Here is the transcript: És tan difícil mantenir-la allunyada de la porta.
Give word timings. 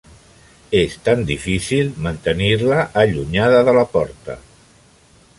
És 0.77 0.93
tan 1.09 1.19
difícil 1.31 1.91
mantenir-la 2.07 2.79
allunyada 3.01 3.59
de 3.67 3.75
la 3.81 3.85
porta. 3.93 4.39